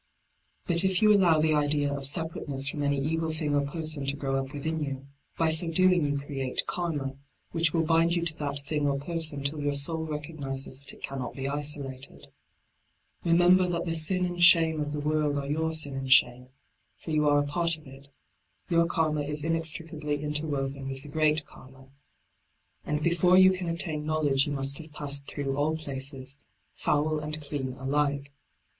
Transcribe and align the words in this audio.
But 0.65 0.83
if 0.83 1.03
you 1.03 1.13
allow 1.13 1.39
the 1.39 1.53
idea 1.53 1.93
of 1.95 2.07
separateness 2.07 2.69
from 2.69 2.81
any 2.81 2.99
evil 2.99 3.31
thing 3.31 3.53
or 3.53 3.61
person 3.61 4.03
to 4.07 4.15
grow 4.15 4.35
up 4.37 4.51
within 4.51 4.81
you, 4.83 5.05
by 5.37 5.51
so 5.51 5.67
doing 5.69 6.03
you 6.03 6.17
create 6.17 6.65
Karma, 6.65 7.17
which 7.51 7.65
d 7.65 7.69
by 7.69 7.81
Google 7.81 7.81
LIGHT 7.81 7.81
ON 7.81 7.85
THE 7.85 7.85
PATH 7.85 7.85
23 7.85 7.85
will 7.85 7.85
bind 7.85 8.15
you 8.15 8.25
to 8.25 8.37
that 8.37 8.67
thing 8.67 8.87
Or 8.87 8.97
person 9.15 9.43
till 9.43 9.59
your 9.61 9.75
soul 9.75 10.07
recognises 10.07 10.79
that 10.79 10.93
it 10.93 11.03
cannot 11.03 11.35
be 11.35 11.47
isolated. 11.47 12.29
Remember 13.23 13.67
that 13.67 13.85
the 13.85 13.93
sin 13.95 14.25
and 14.25 14.43
shame 14.43 14.79
of 14.79 14.91
the 14.91 14.99
world 14.99 15.37
are 15.37 15.45
your 15.45 15.71
sin 15.71 15.95
and 15.95 16.11
shame; 16.11 16.47
for 16.97 17.11
you 17.11 17.27
are 17.29 17.37
a 17.37 17.45
part 17.45 17.77
of 17.77 17.85
it; 17.85 18.09
your 18.71 18.87
Karma 18.87 19.21
is 19.21 19.43
inextricably 19.43 20.23
inter 20.23 20.47
woven 20.47 20.87
with 20.87 21.03
the 21.03 21.09
great 21.09 21.45
Karma. 21.45 21.89
And 22.87 23.03
before 23.03 23.37
you 23.37 23.51
cah 23.55 23.67
attain 23.67 24.03
knowledge 24.07 24.47
you 24.47 24.53
must 24.53 24.79
have 24.79 24.93
passed 24.93 25.27
through. 25.27 25.55
all 25.55 25.77
places, 25.77 26.39
foul 26.73 27.19
and 27.19 27.39
clean 27.39 27.73
alike. 27.73 28.31